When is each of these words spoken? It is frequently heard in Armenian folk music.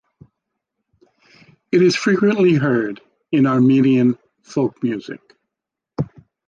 It 1.71 1.83
is 1.83 1.95
frequently 1.95 2.55
heard 2.55 3.01
in 3.31 3.45
Armenian 3.45 4.17
folk 4.41 4.81
music. 4.81 5.37